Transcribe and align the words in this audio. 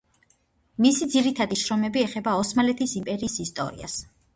მისი 0.85 1.09
ძირითადი 1.11 1.59
შრომები 1.65 2.05
ეხება 2.09 2.37
ოსმალეთის 2.41 3.01
იმპერიის 3.05 3.41
ისტორიას. 3.51 4.07